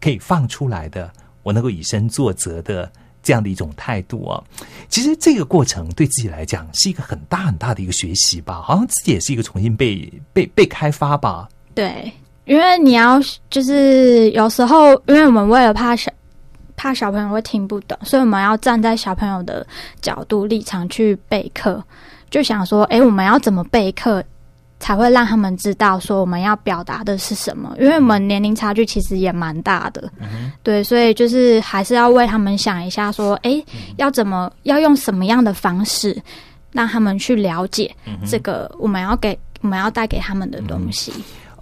[0.01, 1.09] 可以放出来的，
[1.45, 2.91] 我能够以身作则的
[3.25, 4.41] 这样的一种态度啊？
[4.89, 11.49] 其实这个过程对自己来讲是一个很大很大的一个学习吧，好像自己也是一个重新被被被开发吧。
[11.75, 12.13] 对，
[12.45, 13.19] 因为你要
[13.51, 16.13] 就是有时候，因为我们为了怕小
[16.77, 19.67] 怕小朋友会听不懂，所以我们要站在小朋友的
[20.01, 21.83] 角度立场去备课，
[22.31, 24.23] 就想说，诶，我们要怎么备课
[24.85, 27.75] 才会让他们知道说我们要表达的是什么？
[27.81, 30.13] 因为我们年龄差距其实也蛮大的，
[30.63, 33.65] 对，所以就是还是要为他们想一下，说，诶，
[33.97, 36.15] 要怎么要用什么样的方式
[36.71, 37.91] 让他们去了解
[38.27, 41.11] 这个我们要给我们要带给他们的东西。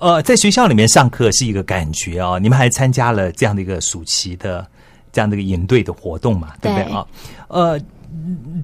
[0.00, 4.66] 呃，在学校里面上课是一个感觉啊，你们还参加了这样的一个暑期的
[5.12, 7.06] 这样的一个营队的活动嘛，对不对对啊？
[7.46, 7.80] 呃，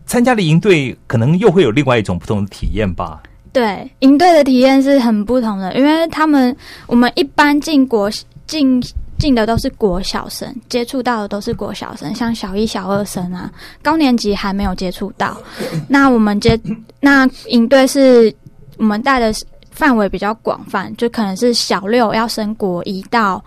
[0.05, 3.23] 参加了营队，可能又会有另外一种不同的体验吧。
[3.53, 6.55] 对，营队的体验是很不同的，因为他们
[6.87, 8.11] 我们一般进国
[8.47, 8.83] 进
[9.19, 13.51] 进的都是国小生，接触到的都是国小生，像小一、小二生啊，
[13.83, 15.37] 高年级还没有接触到。
[15.89, 16.59] 那我们接
[17.01, 18.33] 那营队是
[18.77, 19.33] 我们带的
[19.71, 23.43] 范围比较广泛，就可能是小六要升国一到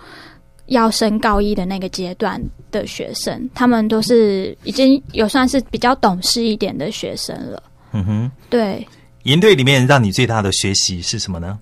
[0.66, 7.64] 要升高一的那个阶段的学生，他们都是已经有算是比较懂事一点的学生了。
[7.94, 8.88] 嗯哼，对，
[9.24, 11.60] 营队里面让你最大的学习是什么呢？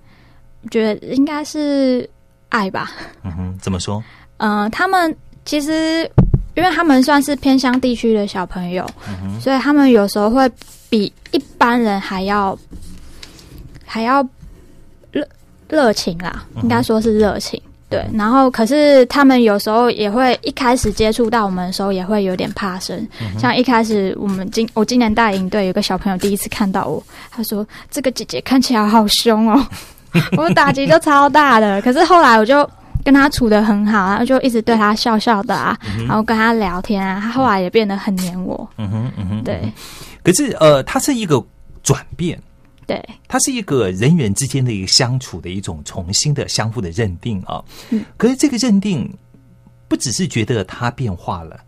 [0.62, 2.08] 我觉得应该是
[2.48, 2.92] 爱吧。
[3.22, 4.02] 嗯哼，怎么说？
[4.38, 6.10] 嗯、他们其实
[6.54, 8.88] 因为他们算是偏乡地区的小朋友，
[9.40, 10.50] 所以他们有时候会
[10.88, 12.58] 比一般人还要
[13.86, 14.26] 还要
[15.12, 15.26] 热
[15.68, 17.60] 热情啦，应该说是热情。
[17.90, 23.06] 对，然后可是他们有时候也会一开始接触到我们的时候，也会有点怕生。
[23.36, 29.66] 像一开始我们今我今年大营队，有个小朋友第一次看到我，他说：“这个姐姐看起来好凶哦。”
[30.38, 31.80] 我打击就超大的。
[31.82, 32.68] 可是后来我就
[33.04, 35.76] 跟他处的很好，然后就一直对他笑笑的啊，
[36.06, 38.68] 然后跟他聊天啊，他后来也变得很黏我。
[38.78, 39.72] 嗯哼，嗯哼，对
[40.22, 41.42] 可是呃，他是一个
[41.82, 42.40] 转变，
[42.90, 47.62] 对它是一个人员之间的一个相处的一种重新的相互的认定啊。
[47.90, 49.08] 嗯可是这个认定
[49.86, 51.60] 不只是觉得它变化了，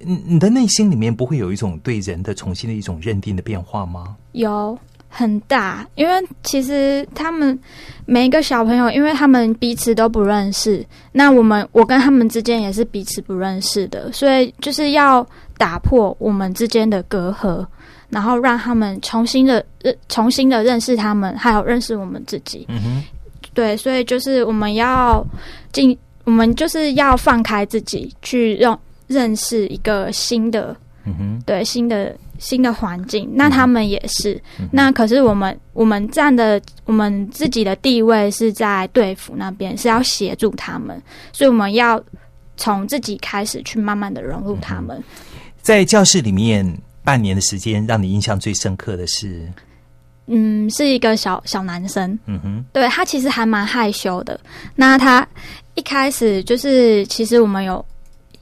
[0.00, 4.16] 你你的内心里面不会有一种对人的重新的一种认定的变化吗？
[4.32, 7.58] 有很大，因为其实他们
[8.06, 17.66] 每一个小朋友，因为他们彼此都不认识，那我们我跟他们之间也是彼此不认识的，所以就是要打破我们之间的隔阂，
[18.14, 22.64] 然后让他们重新的认重新的认识他们，还有认识我们自己。
[22.68, 23.04] 嗯哼，
[23.52, 25.26] 对，所以就是我们要
[25.72, 34.40] 进，我们就是要放开自己，去认认识一个新的嗯哼，对新的新的环境，那他们也是。
[34.70, 41.02] 那可是我们我们站的我们自己的地位是在队服那边，是要协助他们，
[41.32, 42.00] 所以我们要
[42.56, 45.02] 从自己开始去慢慢的融入他们。
[45.60, 46.64] 在教室里面
[47.04, 49.46] 半年的时间，让你印象最深刻的是，
[50.26, 54.40] 嗯，是一个小小男生，嗯哼，对他其实还蛮害羞的。
[54.74, 55.26] 那他
[55.74, 57.84] 一开始就是，其实我们有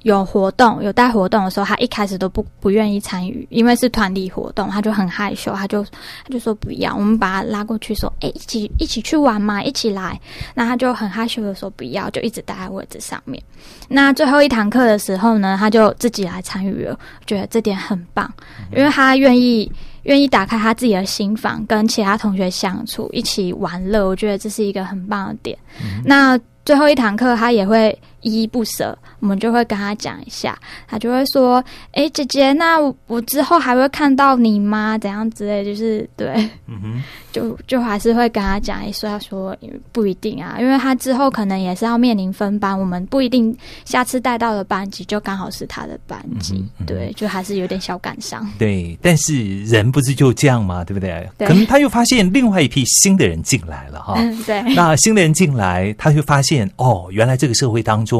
[0.03, 6.95] 有活动有带活动的时候，他一开始都不不愿意参与，因为是团体活动，他就很害羞，他就他就说不要。
[6.95, 10.21] 我们把他拉过去说，哎、一起一起去玩嘛，一起来。
[10.55, 13.43] 那他就很害羞的说不要，就一直待在位置上面。
[13.89, 18.33] 那最后一堂课的时候呢，他就自己来参与了，觉得这点很棒，
[18.75, 19.71] 因为他愿意。
[20.05, 25.57] 愿意打开他自己的心房，跟其他同学相处，一起玩乐，我觉得这是一个很棒的点。
[26.05, 30.59] 那最后一堂课，他也会依依不舍，我们就会跟他讲一下，
[30.89, 31.63] 他就会说
[31.93, 34.97] ：“哎，姐姐，那我我之后还会看到你吗？
[34.99, 36.29] 怎样之类，就是对，
[36.67, 37.03] 嗯哼，
[37.33, 39.57] 就就还是会跟他讲一说，他说
[39.93, 48.49] 不一定啊，因为他之后可能也是要面临分班，我们不一定下次带到的班级就刚好是他的班级，对，就还是有点小感伤。
[48.59, 50.85] 对，但是人不是就这样吗？
[50.85, 51.29] 对不对？
[51.39, 54.15] 对可能他又发现另外一批新的人进来了哈。
[54.17, 58.12] 嗯， 对，那新的人进来，他就发现哦，原来这个社会当中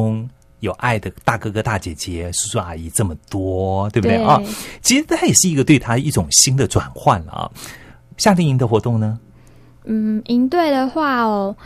[0.61, 4.41] 有爱的大哥哥、大姐姐、叔叔阿姨这么多，对不对对啊？
[4.81, 7.51] 其实他也是一个对他一种新的转换了啊。
[8.17, 9.19] 夏令营的活动呢？
[9.85, 11.57] 嗯，营队的话哦，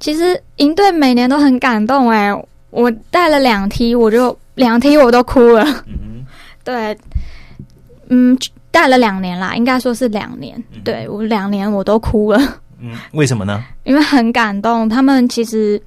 [0.00, 2.32] 其实营队每年都很感动哎，
[2.70, 5.62] 我带了两梯，我就两梯我都哭了。
[5.86, 6.24] 嗯
[6.64, 6.96] 对，
[8.08, 8.36] 嗯，
[8.70, 10.62] 带了两年啦，应该说是两年。
[10.82, 12.40] 对我两年我都哭了，
[12.80, 13.62] 嗯，为什么呢？
[13.84, 14.88] 因为很感动。
[14.88, 15.80] 他们其实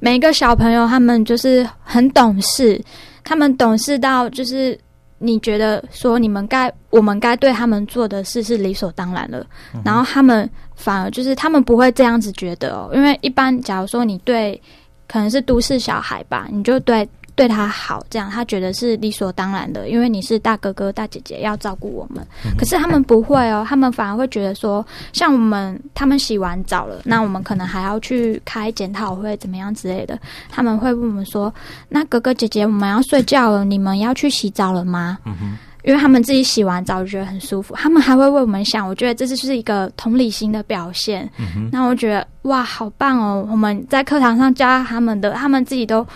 [0.00, 2.80] 每一个小朋友，他们就是很懂事，
[3.24, 4.78] 他们懂事到就是
[5.18, 9.44] 你觉得说你们该我们该对他们做的事是理所当然了，
[9.84, 14.60] 然后他们反而就是他们不会这样子觉得哦，因为一般假如说你对
[15.06, 17.08] 可能是都市小孩吧，你就对。
[17.38, 22.26] 对他好，这样他觉得是理所当然的，因为你是大哥哥、大姐姐，要照顾我们。
[22.58, 30.18] 可是他们不会哦，他们反而会觉得说，像我们他们洗完澡了，那我们可能还要去开检讨会，怎么样之类的。
[30.50, 31.54] 他们会问我们说
[31.88, 35.16] ：“那哥哥姐姐，我们要睡觉了，你们要去洗澡了吗？”
[35.84, 38.86] 因为他们自己洗完澡就觉得很舒服，他们还会为我们想。
[38.86, 41.26] 我觉得这就是一个同理心的表现。
[41.72, 43.46] 那我觉得哇，好棒哦！
[43.50, 46.06] 我们在课堂上教他们的，他们自己都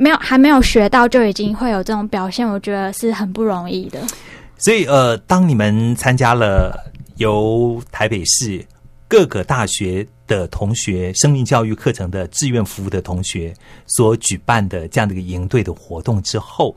[0.00, 4.00] 没有还没有学到，就已经会有这种表现，我觉得是很不容易的。
[4.56, 8.64] 所以呃，当你们参加了由台北市
[9.06, 13.54] 各个大学的同学生命教育课程的志愿服务的同学
[13.86, 16.74] 所举办的这样的一个营队的活动之后，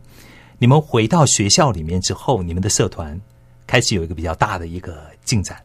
[0.60, 3.18] 你们回到学校里面之后，你们的社团
[3.66, 5.58] 开始有一个比较大的一个进展。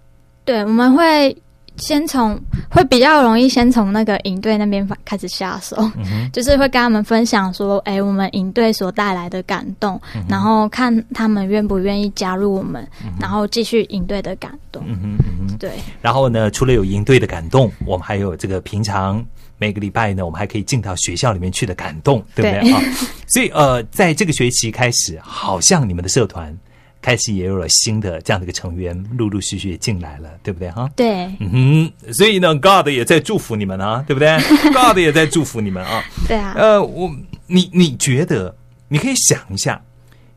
[0.44, 1.36] 对，我们会
[1.79, 12.87] 先从会比较容易先从那个营队那边开始下手，嗯，就是会跟他们分享说，哎、我们营队所带来的感动，嗯然后看他们愿不愿意加入我们，
[13.20, 14.83] 然后继续营队的感动。
[14.87, 15.59] 嗯哼，嗯哼。
[15.59, 15.72] 对，
[16.03, 19.24] 然后呢，除了有营队的感动，我们还有这个平常
[19.57, 22.81] 每个礼拜呢，我们还可以进到学校里面去的感动，对不对对啊？
[23.26, 26.57] 所以呃，在这个学期开始，好像你们的社团
[27.01, 30.90] 开始也有了新的这样的一个成员，陆陆续续也进来了，对不对哈？
[30.96, 34.36] 对，嗯哼，所以呢，God 也在祝福你们啊，对不对？
[34.74, 36.03] God 也在祝福你们啊。
[36.26, 37.11] 对啊，呃，我
[37.46, 38.55] 你你觉得，
[38.88, 39.80] 你可以想一下，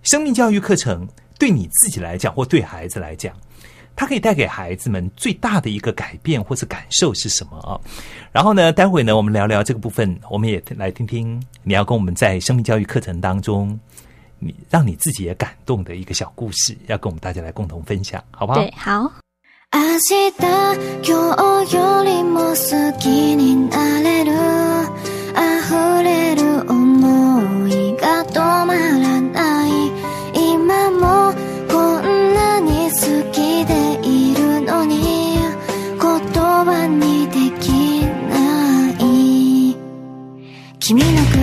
[0.03, 1.07] 生命教育课程
[1.39, 3.35] 对你自己来讲，或对孩子来讲，
[3.95, 7.79] 它可以带给孩子们最大的一个改变或是感受是什么啊？
[8.31, 13.77] 然后呢，待会呢，我们聊聊这个部分，我们也来听听你要跟我们在生命教育课程当中，
[14.43, 18.59] 你让你自己也感动的一个小故事，要跟我们大家来共同分享，好不好？
[18.59, 19.11] 对，好。
[40.93, 41.40] 明日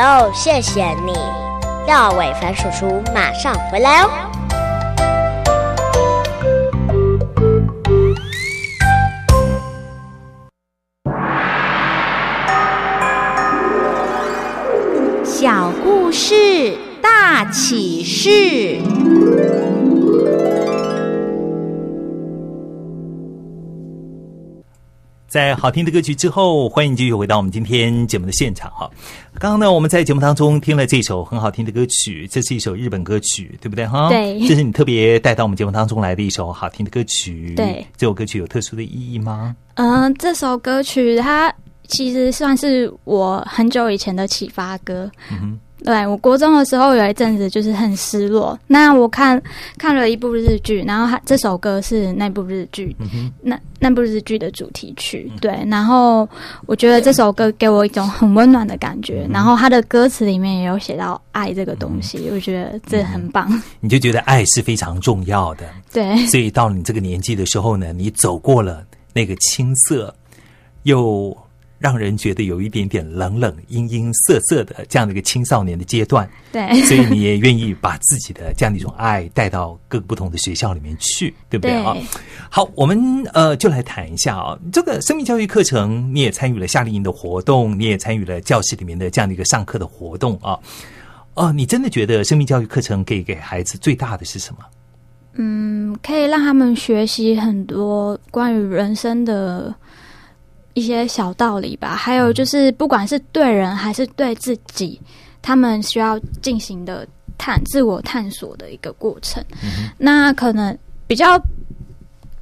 [0.00, 1.14] 哦谢谢你。
[1.86, 4.29] 廖伟凡叔叔马上回来哦。
[25.30, 28.90] 在好听的歌曲之后，欢迎继续回到我们今天节目的现场哈。
[29.38, 34.08] 刚刚呢，我们在节目当中听了这首很好听的歌曲，这是一首日本歌曲，对不对哈？
[34.08, 37.54] 对这是你特别带到我们节目当中来的一首好听的歌曲。
[37.54, 39.54] 对，这首歌曲有特殊的意义吗？
[39.74, 41.54] 嗯、这首歌曲它
[41.86, 45.08] 其实算是我很久以前的启发歌。
[45.30, 49.40] 嗯对我国中的时候有一阵子就是很失落，那我看
[49.78, 56.28] 看了一部日剧，然后它这首歌是那部日剧，嗯，那那部日剧的主题曲，对，然后
[56.66, 63.50] 我觉得这首歌给我一种很温暖的感觉，然后它的歌词里面也有写到爱这个东西，我觉得这很棒，
[63.80, 66.14] 你就觉得爱是非常重要的， 对。
[66.26, 70.14] 所以到你这个年纪的时候呢，你走过了那个青涩
[70.82, 71.36] 又
[71.80, 81.96] 让人觉得有一点点冷冷、阴阴涩涩的这样的一个青少年的阶段，对所以你也愿意把自己的这样的一种爱带到各个不同的学校里面去， 对不对啊？
[82.50, 90.58] 好，我们呃就来谈一下啊，这个生命教育课程，你也参与了夏令营的活动，你也参与了教室里面的这样的一个上课的活动啊。
[91.34, 94.58] 哦、你真的觉得生命教育课程可以给孩子最大的是什么？
[95.34, 99.72] 嗯，可以让他们学习很多关于人生的
[100.74, 101.94] 一些小道理吧。
[101.94, 105.00] 还有就是，不管是对人还是对自己，
[105.42, 107.06] 他们需要进行的
[107.38, 109.44] 探自我探索的一个过程。
[109.98, 111.40] 那可能比较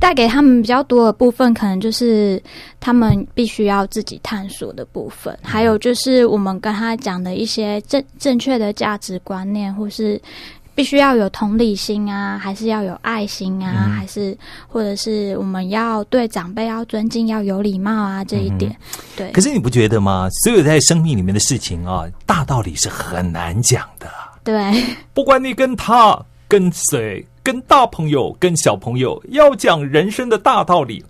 [0.01, 2.41] 带给他们比较多的部分，可能就是
[2.79, 10.21] 他们必须要自己探索的部分，还有就是我们跟他讲的一些正正确的价值观念，或是
[10.79, 18.77] 必须要有同理心啊，还是要有爱心啊，嗯还是或者是我们要对长辈要尊敬，要有礼貌啊，这一点，
[19.17, 20.29] 对可是你不觉得吗？
[20.45, 24.09] 所有在生命里面的事情啊，大道理是很难讲的。
[24.45, 26.17] 对 不管你跟他、
[26.47, 31.05] 跟谁、跟大朋友、跟小朋友，要讲人生的大道理，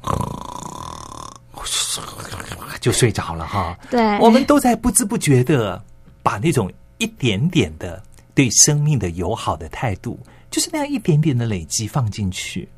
[2.80, 3.76] 就睡着了哈。
[3.90, 5.78] 对，我们都在不知不觉的
[6.22, 8.02] 把那种一点点的
[8.38, 10.16] 对生命的友好的态度，
[10.48, 12.68] 就是那样一点点的累积放进去，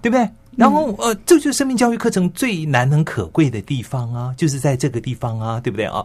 [0.00, 0.26] 对不对？
[0.56, 6.02] 然后呃，这就是生命教育课程最难能可贵的地方啊，就是在这个地方啊，对不对啊？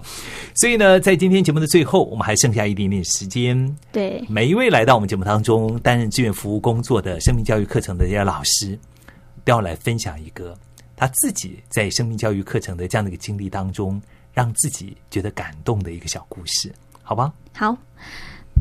[0.55, 8.77] 所以呢，在今天节目的最后，我们还剩下一点点时间，对每一位来到我们节目当中担任志愿服务工作的生命教育课程的这些老师，
[9.45, 10.53] 都要来分享一个
[10.97, 14.01] 他自己在生命教育课程的这样的一个经历当中，
[14.33, 17.31] 让自己觉得感动的一个小故事，好吧？
[17.53, 17.77] 好。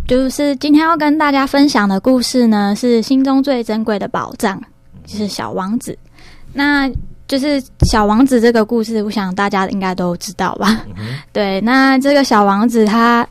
[0.09, 4.59] 就是今天要跟大家分享的故事呢，是心中最珍贵的宝藏，
[5.05, 5.97] 就是小王子。
[6.55, 6.91] 那
[7.27, 10.81] 就是小王子这个故事，我想大家应该都知道吧？
[11.31, 13.29] 对，那这个小王子他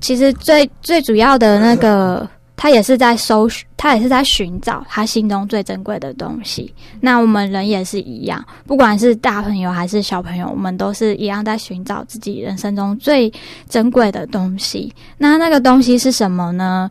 [0.00, 2.26] 其实最最主要的那个，
[2.58, 6.74] 他也是在搜寻，他也是在寻找他心中最珍贵的东西。
[7.00, 13.32] 那我们人也是一样，不管是大朋友还是小朋友，我们都是一样在寻找自己人生中最
[13.68, 14.92] 珍贵的东西。
[15.18, 16.90] 那那个东西是什么呢？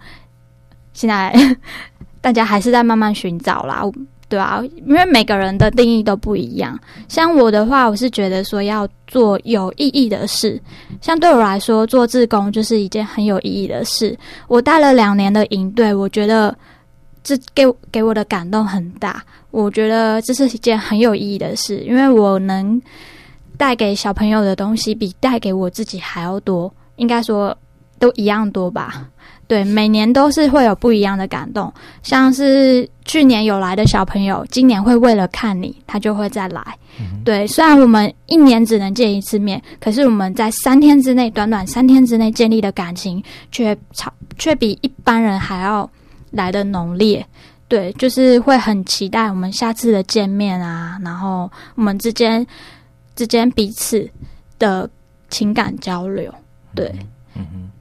[0.93, 1.35] 现在
[2.21, 3.83] 大家还是在慢慢寻找啦。
[4.29, 6.77] 对啊，因为每个人的定义都不一样。
[7.07, 10.61] 像我的话，我是觉得说要做有意义的事。
[11.01, 14.17] 像对我来说，做志工就是一件很有意义的事。
[14.47, 16.53] 我带了两年的营队，我觉得
[17.23, 19.23] 这给给我的感动很大。
[19.51, 22.81] 我觉得这是一件很有意义的事，因为我能
[23.55, 27.57] 带给小朋友的东西比带给我自己还要多，应该说
[27.97, 29.07] 都一样多吧。
[29.47, 31.73] 对，每年都是会有不一样的感动，
[32.03, 36.61] 像是去年有来的小朋友，今年会为了看你，他就会再来。
[37.23, 45.89] 对，虽然我们一年只能见一次面，可是我们在三天之内，短短三天之内建立的感情，却超却比一般人还要
[46.31, 47.25] 来的浓烈。
[47.69, 52.45] 对，就是会很期待我们下次的见面啊，然后我们之间
[53.15, 54.09] 之间彼此
[54.57, 54.89] 的
[55.29, 56.33] 情感交流。
[56.73, 57.07] 对，嗯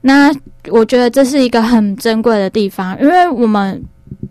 [0.01, 0.31] 那
[0.69, 3.83] 我觉得这是一个很珍贵的地方，因为我们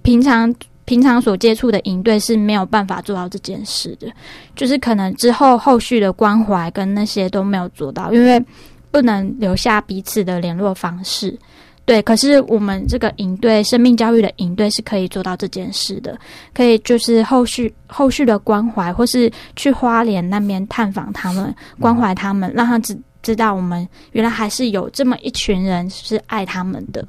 [0.02, 0.54] 平常
[0.84, 4.06] 平常所接触的营队是没有办法做到这件事的，
[4.54, 8.42] 就是可能之后后续的关怀跟那些都没有做到，因为
[8.90, 11.36] 不能留下彼此的联络方式。
[11.84, 16.18] 对，可是我们这个营队生命教育的营队是可以做到这件事的，
[16.52, 27.06] 可以就是后续后续的关怀，或是去花莲那边探访他们，关怀他们，让他知知道我们原来还是有这么一群人是爱他们的。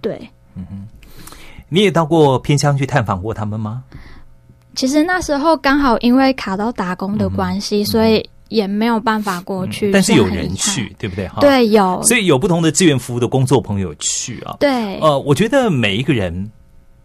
[0.00, 0.86] 对，嗯
[1.68, 3.84] 你也到过偏乡去探访过他们吗？
[4.74, 9.90] 其实那时候刚好因为卡到打工的关系，所以也没有办法过去。
[9.90, 11.28] 嗯但是有人去，对不对？
[11.28, 14.56] 哈，，对，有，所以有不同的志愿服务的工作朋友去啊。
[14.60, 16.50] 对，呃，我觉得每一个人，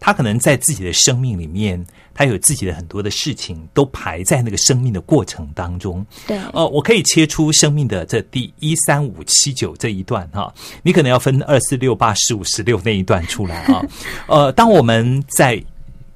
[0.00, 1.84] 他可能在自己的生命里面，
[2.18, 6.04] 他有自己的很多的事情，都排在那个生命的过程当中。
[6.26, 10.50] 对，呃，我可以切出生命的这第一三五七九这一段哈，
[10.82, 13.84] 你可能要分二四六八十五十六那一段出来啊。
[14.28, 15.62] 呃，当我们在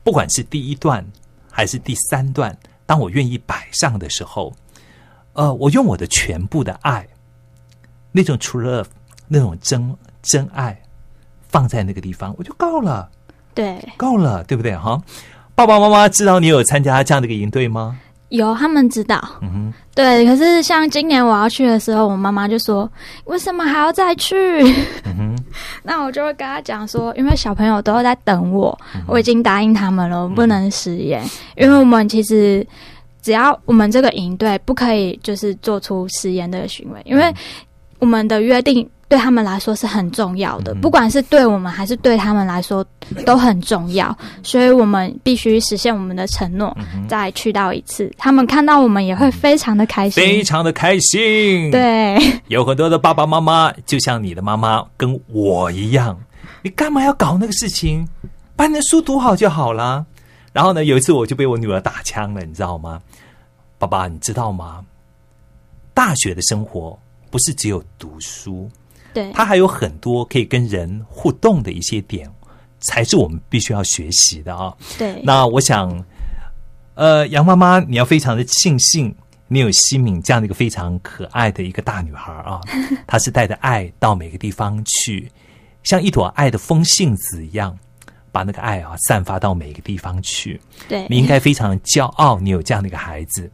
[0.02, 1.06] 不管是第一段
[1.50, 4.50] 还是第三段，当我愿意摆上的时候，
[5.34, 7.06] 呃，我用我的全部的爱，
[8.10, 8.86] 那种 true love，
[9.28, 10.80] 那种真真爱，
[11.50, 13.10] 放在那个地方，我就够了，
[13.54, 14.98] 对，够了，对不对哈？
[15.60, 17.94] 爸爸妈妈知道你有参加这样的一个营队吗？
[18.30, 19.22] 有他们知道。
[19.42, 22.90] 嗯哼，对，可是像今年我要去的时候，我妈妈就说
[23.26, 24.34] ：“为什么还要再去？”
[25.04, 25.36] 嗯哼，
[25.82, 31.22] 那我就会跟他讲说，因为小朋友都在等我，嗯我已经答应他们了，我不能食言，
[31.56, 32.66] 因为我们其实
[33.20, 37.34] 只要我们这个营队不可以就是做出食言的行为，因为
[37.98, 42.86] 我们的约定对他们来说是很重要的，嗯不管是对我们还是对他们来说
[43.26, 52.16] 都很重要，所以我们必须实现我们的承诺，嗯再去到一次，他们看到我们也会非常的开心，非常的开心。，对。
[52.46, 56.16] 有很多的爸爸妈妈，就像你的妈妈跟我一样，
[56.62, 58.06] 你干嘛要搞那个事情？
[58.54, 60.06] 把你的书读好就好了。
[60.52, 63.00] 然后呢，有一次我就被我女儿打枪了，你知道吗？
[63.76, 64.84] 爸爸，你知道吗？
[65.92, 66.96] 大学的生活
[67.30, 68.70] 不是只有读书，
[69.12, 72.30] 对，它还有很多可以跟人互动的一些点，
[72.80, 74.74] 才是我们必须要学习的啊。
[74.98, 76.04] 对，那我想，
[76.94, 79.14] 呃，杨妈妈，你要非常的庆幸，
[79.48, 82.60] 你有西敏这样的一个非常可爱的一个大女孩啊，
[83.06, 85.30] 她是带着爱到每个地方去，
[85.82, 87.76] 像一朵爱的风信子一样，
[88.30, 90.60] 把那个爱啊散发到每个地方去。
[90.88, 93.50] 对，你应该非常骄傲，你有这样的一个孩子，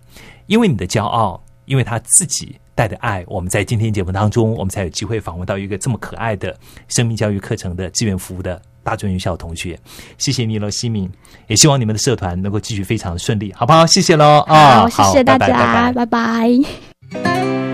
[0.47, 6.57] 因为你的骄傲，因为他自己带的爱，我们在今天节目当中，我们才有机会访问到一个这么可爱的
[6.89, 9.77] 生命教育课程的志愿服务的大专院校同学。
[10.19, 11.11] 谢谢你喽，西敏，
[11.47, 13.87] 也希望你们的社团能够继续非常的顺利，好不好？
[13.87, 17.66] 谢谢喽啊，好，谢谢大家，拜拜